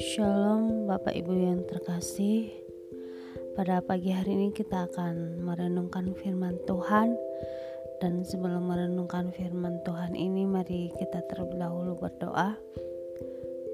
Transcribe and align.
Shalom 0.00 0.88
Bapak 0.88 1.12
Ibu 1.12 1.36
yang 1.36 1.68
terkasih. 1.68 2.48
Pada 3.52 3.84
pagi 3.84 4.08
hari 4.08 4.40
ini 4.40 4.56
kita 4.56 4.88
akan 4.88 5.44
merenungkan 5.44 6.16
firman 6.16 6.56
Tuhan. 6.64 7.12
Dan 8.00 8.24
sebelum 8.24 8.72
merenungkan 8.72 9.36
firman 9.36 9.84
Tuhan 9.84 10.16
ini 10.16 10.48
Mari 10.48 10.96
kita 10.96 11.28
terlebih 11.28 11.60
dahulu 11.60 12.00
berdoa. 12.00 12.56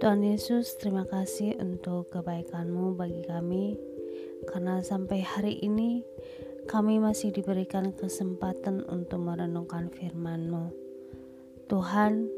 Tuhan 0.02 0.26
Yesus 0.26 0.74
terima 0.74 1.06
kasih 1.06 1.54
untuk 1.62 2.10
kebaikanmu 2.10 2.98
bagi 2.98 3.22
kami. 3.30 3.78
Karena 4.50 4.82
sampai 4.82 5.22
hari 5.22 5.62
ini 5.62 6.02
kami 6.66 6.98
masih 6.98 7.30
diberikan 7.30 7.94
kesempatan 7.94 8.82
untuk 8.90 9.22
merenungkan 9.22 9.86
firman-Mu. 9.94 10.87
Tuhan, 11.68 12.32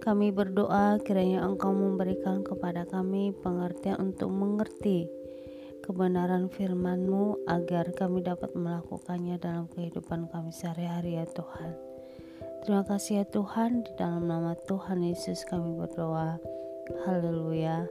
kami 0.00 0.32
berdoa 0.32 0.96
kiranya 1.04 1.44
Engkau 1.44 1.76
memberikan 1.76 2.40
kepada 2.40 2.88
kami 2.88 3.36
pengertian 3.44 4.00
untuk 4.00 4.32
mengerti 4.32 5.04
kebenaran 5.84 6.48
firman-Mu 6.48 7.44
agar 7.44 7.92
kami 7.92 8.24
dapat 8.24 8.56
melakukannya 8.56 9.36
dalam 9.36 9.68
kehidupan 9.68 10.32
kami 10.32 10.48
sehari-hari 10.48 11.20
ya 11.20 11.28
Tuhan. 11.28 11.76
Terima 12.64 12.88
kasih 12.88 13.20
ya 13.20 13.24
Tuhan, 13.28 13.84
di 13.84 13.92
dalam 14.00 14.24
nama 14.24 14.56
Tuhan 14.64 15.04
Yesus 15.04 15.44
kami 15.44 15.76
berdoa. 15.76 16.40
Haleluya. 17.04 17.84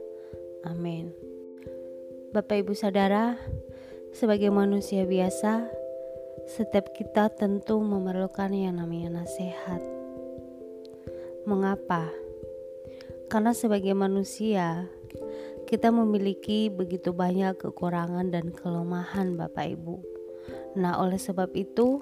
Amin. 0.66 1.14
Bapak 2.34 2.66
Ibu 2.66 2.74
Saudara, 2.74 3.38
sebagai 4.10 4.50
manusia 4.50 5.06
biasa, 5.06 5.70
setiap 6.50 6.90
kita 6.98 7.30
tentu 7.30 7.78
memerlukan 7.78 8.50
yang 8.50 8.82
namanya 8.82 9.22
nasihat. 9.22 10.03
Mengapa? 11.44 12.08
Karena 13.28 13.52
sebagai 13.52 13.92
manusia, 13.92 14.88
kita 15.68 15.92
memiliki 15.92 16.72
begitu 16.72 17.12
banyak 17.12 17.56
kekurangan 17.60 18.32
dan 18.32 18.52
kelemahan, 18.52 19.36
Bapak 19.36 19.76
Ibu. 19.76 19.96
Nah, 20.80 21.00
oleh 21.00 21.20
sebab 21.20 21.52
itu, 21.52 22.00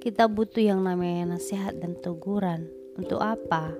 kita 0.00 0.28
butuh 0.28 0.60
yang 0.60 0.84
namanya 0.84 1.36
nasihat 1.36 1.76
dan 1.80 1.96
teguran. 1.96 2.68
Untuk 3.00 3.20
apa? 3.24 3.72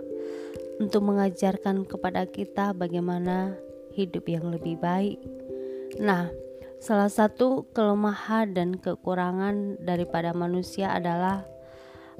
Untuk 0.80 1.04
mengajarkan 1.04 1.84
kepada 1.84 2.24
kita 2.28 2.72
bagaimana 2.72 3.52
hidup 3.92 4.24
yang 4.28 4.48
lebih 4.48 4.80
baik. 4.80 5.20
Nah, 6.00 6.32
Salah 6.80 7.12
satu 7.12 7.68
kelemahan 7.76 8.56
dan 8.56 8.72
kekurangan 8.72 9.84
daripada 9.84 10.32
manusia 10.32 10.88
adalah 10.96 11.44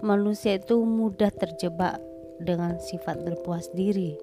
manusia 0.05 0.61
itu 0.61 0.84
mudah 0.84 1.33
terjebak 1.33 1.97
dengan 2.42 2.80
sifat 2.80 3.22
berpuas 3.22 3.69
diri. 3.77 4.16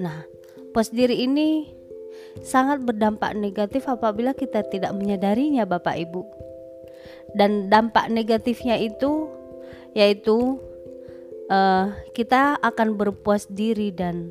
Nah, 0.00 0.24
puas 0.72 0.88
diri 0.90 1.24
ini 1.24 1.68
sangat 2.40 2.82
berdampak 2.84 3.36
negatif 3.36 3.86
apabila 3.86 4.32
kita 4.32 4.64
tidak 4.68 4.92
menyadarinya, 4.96 5.68
Bapak 5.68 5.96
Ibu. 5.96 6.22
Dan 7.36 7.70
dampak 7.70 8.10
negatifnya 8.10 8.76
itu 8.80 9.30
yaitu 9.90 10.58
uh, 11.50 11.90
kita 12.14 12.58
akan 12.62 12.94
berpuas 12.94 13.50
diri 13.50 13.90
dan 13.90 14.30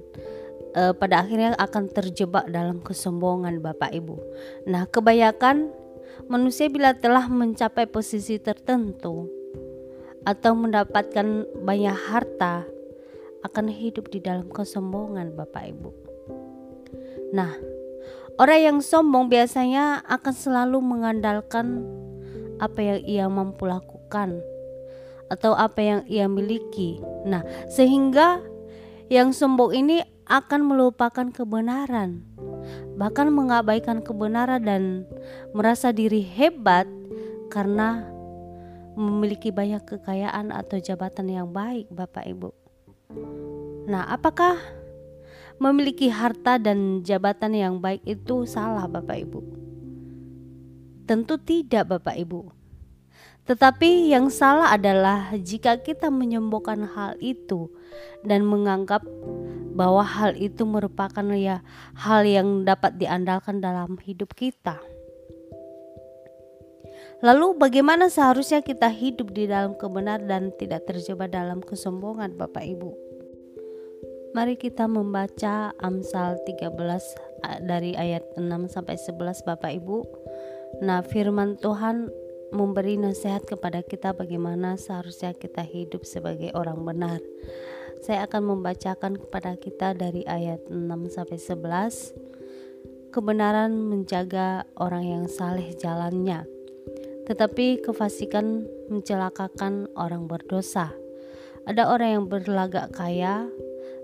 uh, 0.75 0.95
pada 0.95 1.23
akhirnya 1.23 1.55
akan 1.59 1.91
terjebak 1.91 2.47
dalam 2.47 2.79
kesombongan 2.79 3.59
Bapak 3.59 3.91
Ibu. 3.91 4.15
Nah, 4.71 4.87
kebanyakan 4.87 5.71
manusia 6.31 6.71
bila 6.71 6.95
telah 6.95 7.27
mencapai 7.27 7.87
posisi 7.87 8.39
tertentu 8.39 9.27
atau 10.27 10.51
mendapatkan 10.55 11.47
banyak 11.63 11.95
harta 11.95 12.67
akan 13.43 13.71
hidup 13.71 14.11
di 14.11 14.19
dalam 14.19 14.51
kesombongan 14.51 15.35
Bapak 15.35 15.63
Ibu. 15.71 15.91
Nah, 17.31 17.53
orang 18.41 18.59
yang 18.59 18.77
sombong 18.83 19.29
biasanya 19.29 20.03
akan 20.07 20.33
selalu 20.33 20.79
mengandalkan 20.81 21.85
apa 22.59 22.79
yang 22.83 22.99
ia 23.07 23.25
mampu 23.31 23.69
lakukan 23.69 24.43
atau 25.29 25.55
apa 25.55 25.79
yang 25.79 26.01
ia 26.09 26.25
miliki. 26.25 26.99
Nah, 27.23 27.45
sehingga 27.69 28.43
yang 29.07 29.31
sombong 29.31 29.71
ini 29.77 30.03
akan 30.29 30.67
melupakan 30.67 31.29
kebenaran, 31.33 32.21
bahkan 32.99 33.31
mengabaikan 33.33 34.03
kebenaran 34.03 34.61
dan 34.61 34.83
merasa 35.55 35.89
diri 35.89 36.21
hebat 36.21 36.85
karena 37.49 38.05
memiliki 38.99 39.49
banyak 39.49 39.81
kekayaan 39.87 40.51
atau 40.51 40.77
jabatan 40.77 41.31
yang 41.31 41.49
baik, 41.49 41.87
Bapak 41.89 42.27
Ibu. 42.27 42.58
Nah, 43.89 44.05
apakah 44.05 44.61
memiliki 45.57 46.13
harta 46.13 46.61
dan 46.61 47.01
jabatan 47.01 47.57
yang 47.57 47.75
baik 47.81 48.05
itu 48.05 48.45
salah, 48.45 48.85
Bapak 48.85 49.17
Ibu? 49.25 49.41
Tentu 51.09 51.41
tidak, 51.41 51.89
Bapak 51.89 52.13
Ibu. 52.21 52.53
Tetapi 53.49 54.13
yang 54.13 54.29
salah 54.29 54.69
adalah 54.77 55.33
jika 55.33 55.81
kita 55.81 56.13
menyombongkan 56.13 56.85
hal 56.85 57.17
itu 57.17 57.73
dan 58.21 58.45
menganggap 58.45 59.01
bahwa 59.73 60.05
hal 60.05 60.37
itu 60.37 60.69
merupakan 60.69 61.25
ya 61.33 61.65
hal 61.97 62.29
yang 62.29 62.61
dapat 62.61 63.01
diandalkan 63.01 63.57
dalam 63.57 63.97
hidup 64.05 64.37
kita. 64.37 64.77
Lalu 67.19 67.59
bagaimana 67.59 68.07
seharusnya 68.07 68.63
kita 68.63 68.87
hidup 68.87 69.35
di 69.35 69.43
dalam 69.43 69.75
kebenaran 69.75 70.23
dan 70.23 70.43
tidak 70.55 70.87
terjebak 70.87 71.35
dalam 71.35 71.59
kesombongan 71.59 72.39
Bapak 72.39 72.63
Ibu? 72.63 72.95
Mari 74.31 74.55
kita 74.55 74.87
membaca 74.87 75.75
Amsal 75.83 76.39
13 76.47 76.71
dari 77.67 77.91
ayat 77.99 78.23
6 78.39 78.71
sampai 78.71 78.95
11 78.95 79.43
Bapak 79.43 79.73
Ibu. 79.83 79.97
Nah, 80.79 81.03
firman 81.03 81.59
Tuhan 81.59 82.07
memberi 82.55 82.95
nasihat 82.95 83.43
kepada 83.43 83.83
kita 83.83 84.15
bagaimana 84.15 84.79
seharusnya 84.79 85.35
kita 85.35 85.65
hidup 85.65 86.07
sebagai 86.07 86.55
orang 86.55 86.87
benar. 86.87 87.19
Saya 87.99 88.23
akan 88.31 88.55
membacakan 88.55 89.19
kepada 89.19 89.59
kita 89.59 89.91
dari 89.91 90.23
ayat 90.23 90.63
6 90.71 91.11
sampai 91.11 91.35
11. 91.35 93.11
Kebenaran 93.11 93.73
menjaga 93.73 94.63
orang 94.77 95.03
yang 95.03 95.25
saleh 95.25 95.73
jalannya, 95.75 96.45
tetapi 97.29 97.85
kefasikan 97.85 98.65
mencelakakan 98.89 99.85
orang 99.93 100.25
berdosa. 100.25 100.89
Ada 101.69 101.93
orang 101.93 102.09
yang 102.09 102.25
berlagak 102.25 102.89
kaya, 102.97 103.45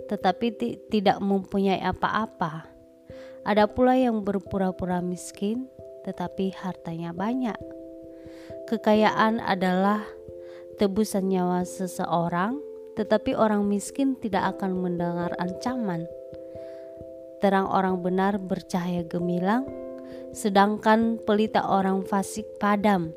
tetapi 0.06 0.54
tidak 0.94 1.18
mempunyai 1.18 1.82
apa-apa. 1.82 2.70
Ada 3.42 3.66
pula 3.66 3.98
yang 3.98 4.22
berpura-pura 4.22 5.02
miskin, 5.02 5.66
tetapi 6.06 6.54
hartanya 6.54 7.18
banyak. 7.18 7.58
Kekayaan 8.70 9.42
adalah 9.42 10.06
tebusan 10.78 11.26
nyawa 11.26 11.66
seseorang, 11.66 12.62
tetapi 12.94 13.34
orang 13.34 13.66
miskin 13.66 14.14
tidak 14.22 14.54
akan 14.58 14.86
mendengar 14.86 15.34
ancaman. 15.42 16.06
Terang 17.42 17.66
orang 17.74 18.06
benar 18.06 18.38
bercahaya 18.38 19.02
gemilang, 19.02 19.66
sedangkan 20.36 21.22
pelita 21.24 21.64
orang 21.64 22.04
fasik 22.04 22.46
padam. 22.60 23.16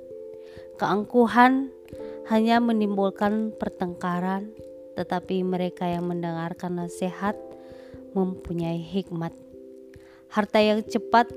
Keangkuhan 0.79 1.75
hanya 2.31 2.63
menimbulkan 2.63 3.57
pertengkaran, 3.57 4.53
tetapi 4.95 5.43
mereka 5.43 5.89
yang 5.89 6.07
mendengarkan 6.07 6.85
nasihat 6.85 7.35
mempunyai 8.13 8.79
hikmat. 8.79 9.35
Harta 10.29 10.61
yang 10.61 10.85
cepat 10.85 11.33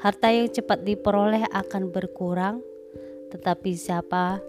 harta 0.00 0.32
yang 0.32 0.48
cepat 0.48 0.80
diperoleh 0.80 1.44
akan 1.52 1.92
berkurang, 1.92 2.64
tetapi 3.28 3.76
siapa 3.76 4.40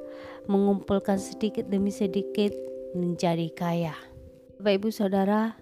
mengumpulkan 0.47 1.19
sedikit 1.19 1.67
demi 1.67 1.91
sedikit 1.91 2.55
menjadi 2.95 3.51
kaya. 3.51 3.95
Bapak 4.61 4.77
Ibu 4.79 4.89
Saudara, 4.95 5.57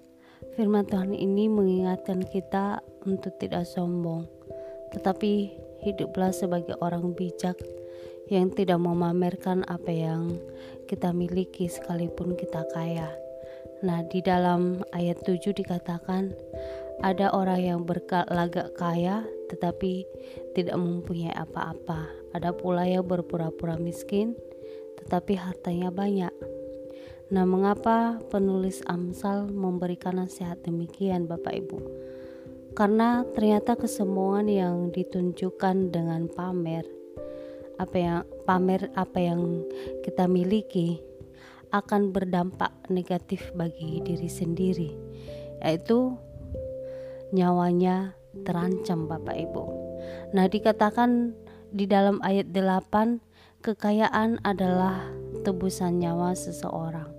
firman 0.53 0.85
Tuhan 0.85 1.17
ini 1.17 1.49
mengingatkan 1.49 2.21
kita 2.21 2.85
untuk 3.07 3.33
tidak 3.41 3.65
sombong, 3.65 4.29
tetapi 4.93 5.53
hiduplah 5.83 6.33
sebagai 6.35 6.75
orang 6.83 7.15
bijak 7.15 7.55
yang 8.29 8.53
tidak 8.53 8.77
memamerkan 8.77 9.65
apa 9.65 9.89
yang 9.89 10.37
kita 10.85 11.09
miliki 11.09 11.65
sekalipun 11.65 12.37
kita 12.37 12.61
kaya. 12.73 13.09
Nah, 13.81 14.05
di 14.05 14.21
dalam 14.21 14.83
ayat 14.93 15.23
7 15.25 15.55
dikatakan 15.55 16.35
ada 16.99 17.31
orang 17.31 17.61
yang 17.63 17.79
berlagak 17.87 18.75
kaya 18.75 19.23
tetapi 19.49 20.05
tidak 20.53 20.77
mempunyai 20.77 21.33
apa-apa. 21.33 22.05
Ada 22.35 22.53
pula 22.53 22.85
yang 22.85 23.07
berpura-pura 23.07 23.79
miskin 23.79 24.37
tetapi 25.01 25.39
hartanya 25.39 25.89
banyak. 25.89 26.33
Nah, 27.29 27.45
mengapa 27.45 28.17
penulis 28.33 28.81
Amsal 28.89 29.53
memberikan 29.53 30.17
nasihat 30.17 30.65
demikian, 30.65 31.29
Bapak 31.29 31.61
Ibu? 31.61 31.77
Karena 32.79 33.27
ternyata 33.35 33.75
kesombongan 33.75 34.47
yang 34.47 34.75
ditunjukkan 34.95 35.91
dengan 35.91 36.31
pamer, 36.31 36.87
apa 37.75 37.95
yang 37.99 38.23
pamer 38.47 38.87
apa 38.95 39.19
yang 39.19 39.67
kita 39.99 40.31
miliki 40.31 41.03
akan 41.75 42.15
berdampak 42.15 42.71
negatif 42.87 43.51
bagi 43.51 43.99
diri 43.99 44.31
sendiri, 44.31 44.95
yaitu 45.59 46.15
nyawanya 47.35 48.15
terancam 48.47 49.11
Bapak 49.11 49.35
Ibu. 49.35 49.63
Nah, 50.31 50.47
dikatakan 50.47 51.35
di 51.75 51.83
dalam 51.83 52.23
ayat 52.23 52.55
8, 52.55 53.19
kekayaan 53.59 54.39
adalah 54.47 55.03
tebusan 55.43 55.99
nyawa 55.99 56.31
seseorang. 56.31 57.11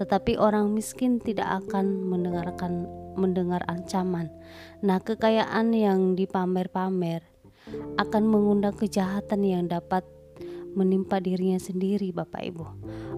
Tetapi 0.00 0.40
orang 0.40 0.72
miskin 0.72 1.20
tidak 1.20 1.68
akan 1.68 2.00
mendengarkan 2.08 2.88
mendengar 3.14 3.62
ancaman. 3.68 4.32
Nah, 4.80 4.98
kekayaan 5.00 5.72
yang 5.72 6.18
dipamer-pamer 6.18 7.22
akan 7.96 8.22
mengundang 8.26 8.74
kejahatan 8.74 9.46
yang 9.46 9.64
dapat 9.70 10.02
menimpa 10.72 11.20
dirinya 11.20 11.60
sendiri, 11.60 12.10
Bapak 12.10 12.42
Ibu. 12.42 12.66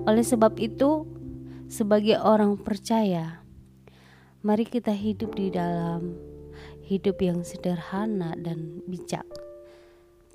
Oleh 0.05 0.27
sebab 0.27 0.59
itu, 0.59 1.07
sebagai 1.71 2.19
orang 2.21 2.59
percaya, 2.61 3.41
mari 4.45 4.67
kita 4.69 4.93
hidup 4.93 5.39
di 5.39 5.49
dalam 5.55 6.13
hidup 6.85 7.17
yang 7.25 7.41
sederhana 7.47 8.37
dan 8.37 8.85
bijak, 8.85 9.25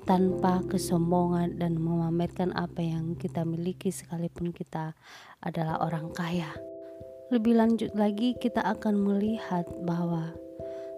tanpa 0.09 0.65
kesombongan 0.65 1.61
dan 1.61 1.77
memamerkan 1.77 2.49
apa 2.57 2.81
yang 2.81 3.13
kita 3.13 3.45
miliki, 3.45 3.93
sekalipun 3.93 4.49
kita 4.49 4.97
adalah 5.43 5.77
orang 5.85 6.09
kaya. 6.15 6.49
Lebih 7.29 7.57
lanjut 7.57 7.91
lagi, 7.93 8.33
kita 8.37 8.65
akan 8.65 8.97
melihat 8.97 9.69
bahwa 9.85 10.33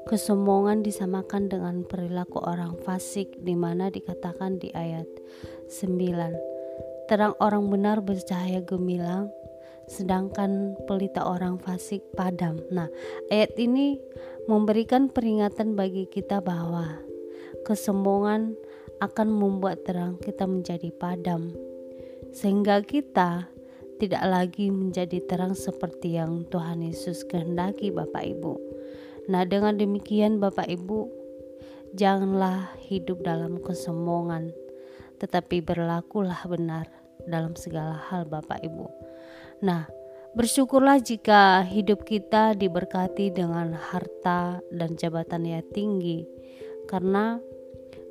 Kesombongan 0.01 0.81
disamakan 0.81 1.45
dengan 1.45 1.85
perilaku 1.85 2.41
orang 2.41 2.73
fasik 2.81 3.37
di 3.45 3.53
mana 3.53 3.93
dikatakan 3.93 4.57
di 4.57 4.73
ayat 4.73 5.05
9. 5.69 7.05
Terang 7.05 7.37
orang 7.37 7.69
benar 7.69 8.01
bercahaya 8.01 8.65
gemilang 8.65 9.29
sedangkan 9.85 10.73
pelita 10.89 11.21
orang 11.21 11.61
fasik 11.61 12.01
padam. 12.17 12.57
Nah, 12.73 12.89
ayat 13.29 13.53
ini 13.61 14.01
memberikan 14.49 15.05
peringatan 15.13 15.77
bagi 15.77 16.09
kita 16.09 16.41
bahwa 16.41 16.97
kesombongan 17.61 18.57
akan 19.05 19.27
membuat 19.29 19.85
terang 19.85 20.17
kita 20.17 20.49
menjadi 20.49 20.89
padam 20.97 21.53
sehingga 22.33 22.81
kita 22.81 23.51
tidak 24.01 24.25
lagi 24.25 24.73
menjadi 24.73 25.21
terang 25.29 25.53
seperti 25.53 26.17
yang 26.17 26.41
Tuhan 26.49 26.81
Yesus 26.81 27.21
kehendaki 27.21 27.93
Bapak 27.93 28.25
Ibu. 28.25 28.57
Nah, 29.29 29.45
dengan 29.45 29.77
demikian, 29.77 30.41
Bapak 30.41 30.65
Ibu, 30.65 31.05
janganlah 31.93 32.73
hidup 32.81 33.21
dalam 33.21 33.61
kesombongan, 33.61 34.49
tetapi 35.21 35.61
berlakulah 35.61 36.41
benar 36.49 36.89
dalam 37.29 37.53
segala 37.53 38.01
hal, 38.09 38.25
Bapak 38.25 38.65
Ibu. 38.65 38.89
Nah, 39.61 39.85
bersyukurlah 40.33 40.97
jika 41.05 41.61
hidup 41.61 42.01
kita 42.01 42.57
diberkati 42.57 43.29
dengan 43.29 43.77
harta 43.77 44.65
dan 44.73 44.97
jabatan 44.97 45.45
yang 45.45 45.61
tinggi, 45.69 46.25
karena 46.89 47.37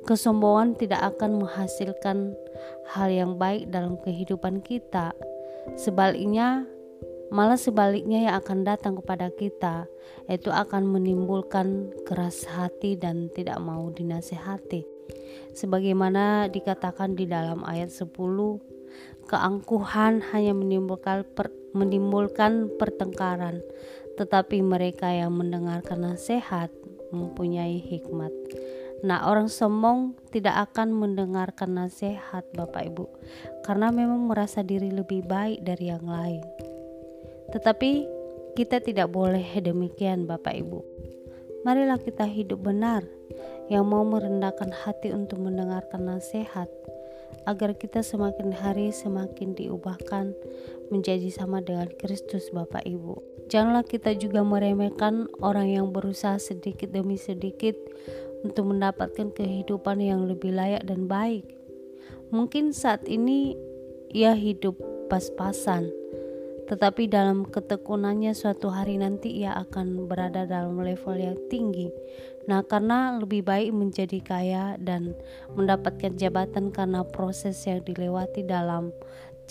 kesombongan 0.07 0.79
tidak 0.79 1.03
akan 1.03 1.43
menghasilkan 1.43 2.31
hal 2.95 3.11
yang 3.11 3.35
baik 3.35 3.67
dalam 3.67 3.99
kehidupan 3.99 4.63
kita. 4.63 5.11
Sebaliknya, 5.77 6.65
malah 7.31 7.55
sebaliknya 7.55 8.27
yang 8.29 8.35
akan 8.43 8.67
datang 8.67 8.99
kepada 8.99 9.31
kita 9.31 9.87
itu 10.27 10.51
akan 10.51 10.83
menimbulkan 10.83 11.95
keras 12.03 12.43
hati 12.45 12.99
dan 12.99 13.31
tidak 13.31 13.57
mau 13.63 13.87
dinasehati. 13.89 14.83
Sebagaimana 15.55 16.51
dikatakan 16.51 17.15
di 17.15 17.27
dalam 17.27 17.63
ayat 17.63 17.91
10 17.91 18.11
keangkuhan 19.27 20.19
hanya 20.35 20.51
menimbulkan 20.51 21.23
per, 21.23 21.51
menimbulkan 21.71 22.67
pertengkaran 22.75 23.63
tetapi 24.19 24.59
mereka 24.59 25.07
yang 25.07 25.31
mendengarkan 25.31 26.03
nasihat 26.03 26.67
mempunyai 27.15 27.79
hikmat 27.79 28.31
Nah, 29.01 29.25
orang 29.25 29.49
sombong 29.49 30.13
tidak 30.29 30.71
akan 30.71 30.93
mendengarkan 30.93 31.73
nasihat 31.73 32.45
Bapak 32.53 32.85
Ibu 32.93 33.05
karena 33.65 33.89
memang 33.89 34.29
merasa 34.29 34.61
diri 34.61 34.93
lebih 34.93 35.25
baik 35.25 35.65
dari 35.65 35.89
yang 35.89 36.05
lain. 36.05 36.41
Tetapi 37.49 37.91
kita 38.53 38.77
tidak 38.83 39.09
boleh 39.09 39.43
demikian 39.57 40.29
Bapak 40.29 40.53
Ibu. 40.53 40.79
Marilah 41.65 41.97
kita 42.01 42.25
hidup 42.25 42.61
benar 42.65 43.05
yang 43.69 43.89
mau 43.89 44.05
merendahkan 44.05 44.69
hati 44.69 45.13
untuk 45.13 45.41
mendengarkan 45.41 46.09
nasihat 46.09 46.69
agar 47.49 47.73
kita 47.73 48.05
semakin 48.05 48.53
hari 48.53 48.93
semakin 48.93 49.57
diubahkan 49.57 50.35
menjadi 50.93 51.31
sama 51.33 51.63
dengan 51.63 51.89
Kristus 51.97 52.51
Bapak 52.53 52.85
Ibu. 52.85 53.47
Janganlah 53.49 53.87
kita 53.87 54.13
juga 54.13 54.45
meremehkan 54.45 55.25
orang 55.41 55.71
yang 55.71 55.87
berusaha 55.89 56.37
sedikit 56.37 56.91
demi 56.91 57.15
sedikit 57.15 57.73
untuk 58.41 58.69
mendapatkan 58.69 59.33
kehidupan 59.33 60.01
yang 60.01 60.25
lebih 60.25 60.53
layak 60.53 60.85
dan 60.85 61.05
baik. 61.05 61.45
Mungkin 62.31 62.71
saat 62.71 63.05
ini 63.05 63.53
ia 64.11 64.31
hidup 64.35 64.79
pas-pasan, 65.11 65.91
tetapi 66.71 67.11
dalam 67.11 67.43
ketekunannya 67.43 68.31
suatu 68.31 68.71
hari 68.71 68.95
nanti 68.95 69.43
ia 69.43 69.51
akan 69.59 70.07
berada 70.07 70.47
dalam 70.47 70.79
level 70.79 71.19
yang 71.19 71.35
tinggi. 71.51 71.91
Nah, 72.47 72.63
karena 72.63 73.19
lebih 73.19 73.43
baik 73.43 73.75
menjadi 73.75 74.19
kaya 74.23 74.65
dan 74.79 75.11
mendapatkan 75.59 76.15
jabatan 76.15 76.71
karena 76.71 77.03
proses 77.03 77.59
yang 77.67 77.83
dilewati 77.83 78.47
dalam 78.47 78.95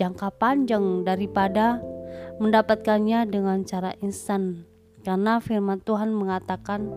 jangka 0.00 0.32
panjang 0.40 1.04
daripada 1.04 1.84
mendapatkannya 2.40 3.28
dengan 3.28 3.68
cara 3.68 3.92
instan. 4.00 4.69
Karena 5.00 5.40
firman 5.40 5.80
Tuhan 5.80 6.12
mengatakan 6.12 6.92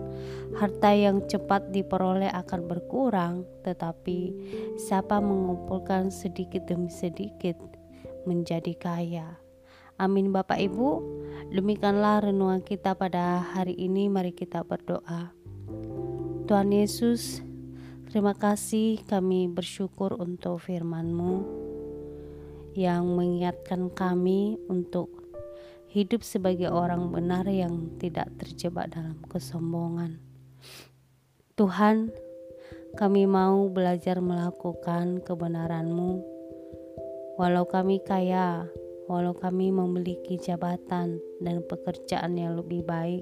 harta 0.60 0.92
yang 0.92 1.24
cepat 1.24 1.72
diperoleh 1.72 2.28
akan 2.30 2.62
berkurang, 2.68 3.48
tetapi 3.64 4.36
siapa 4.76 5.24
mengumpulkan 5.24 6.12
sedikit 6.12 6.68
demi 6.68 6.92
sedikit 6.92 7.56
menjadi 8.28 8.76
kaya. 8.76 9.40
Amin 9.96 10.36
Bapak 10.36 10.60
Ibu. 10.60 10.90
Demikianlah 11.54 12.28
renungan 12.28 12.60
kita 12.66 12.98
pada 12.98 13.40
hari 13.40 13.78
ini. 13.78 14.12
Mari 14.12 14.36
kita 14.36 14.66
berdoa. 14.66 15.32
Tuhan 16.44 16.76
Yesus, 16.76 17.40
terima 18.12 18.36
kasih 18.36 19.00
kami 19.08 19.48
bersyukur 19.48 20.20
untuk 20.20 20.60
firman-Mu 20.60 21.64
yang 22.76 23.06
mengingatkan 23.16 23.94
kami 23.94 24.60
untuk 24.68 25.23
hidup 25.94 26.26
sebagai 26.26 26.74
orang 26.74 27.14
benar 27.14 27.46
yang 27.46 27.94
tidak 28.02 28.34
terjebak 28.42 28.90
dalam 28.90 29.22
kesombongan. 29.30 30.18
Tuhan, 31.54 32.10
kami 32.98 33.30
mau 33.30 33.70
belajar 33.70 34.18
melakukan 34.18 35.22
kebenaran-Mu, 35.22 36.18
walau 37.38 37.70
kami 37.70 38.02
kaya, 38.02 38.66
walau 39.06 39.38
kami 39.38 39.70
memiliki 39.70 40.42
jabatan 40.42 41.22
dan 41.46 41.62
pekerjaan 41.70 42.42
yang 42.42 42.58
lebih 42.58 42.82
baik 42.82 43.22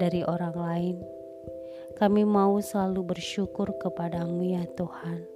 dari 0.00 0.24
orang 0.24 0.56
lain. 0.56 0.96
Kami 2.00 2.24
mau 2.24 2.56
selalu 2.56 3.12
bersyukur 3.12 3.68
kepadamu 3.76 4.48
ya 4.48 4.64
Tuhan 4.80 5.28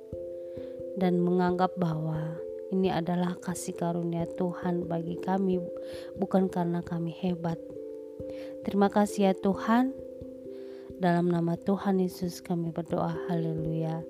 dan 0.97 1.21
menganggap 1.21 1.77
bahwa 1.77 2.41
ini 2.75 2.91
adalah 2.91 3.39
kasih 3.39 3.79
karunia 3.79 4.27
Tuhan 4.35 4.91
bagi 4.91 5.19
kami 5.23 5.63
bukan 6.19 6.51
karena 6.51 6.83
kami 6.83 7.15
hebat. 7.15 7.59
Terima 8.67 8.91
kasih 8.91 9.31
ya 9.31 9.35
Tuhan. 9.37 9.95
Dalam 10.97 11.29
nama 11.29 11.55
Tuhan 11.61 12.01
Yesus 12.01 12.41
kami 12.41 12.73
berdoa. 12.73 13.13
Haleluya. 13.29 14.01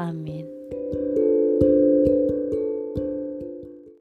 Amin. 0.00 0.61